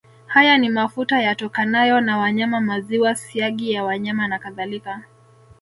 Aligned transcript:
Haya 0.27 0.57
ni 0.57 0.69
mafuta 0.69 1.21
yatokanayo 1.21 2.01
na 2.01 2.17
wanyama 2.17 2.61
maziwa 2.61 3.15
siagi 3.15 3.71
ya 3.71 3.83
wanyama 3.83 4.27
nakadhalika 4.27 5.03